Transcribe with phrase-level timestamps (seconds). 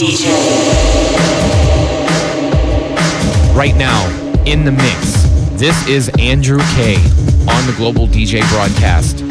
[0.00, 0.32] DJ.
[3.54, 4.08] Right now,
[4.46, 5.24] in the mix,
[5.60, 6.94] this is Andrew K
[7.46, 9.29] on the Global DJ broadcast.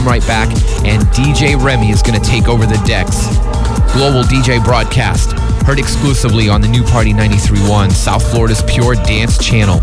[0.00, 0.48] Come right back.
[0.86, 3.26] And DJ Remy is going to take over the decks.
[3.92, 5.32] Global DJ broadcast,
[5.66, 9.80] heard exclusively on the New Party 93.1, South Florida's pure dance channel.